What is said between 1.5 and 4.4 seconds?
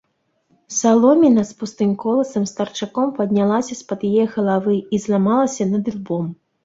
пустым коласам старчаком паднялася з-пад яе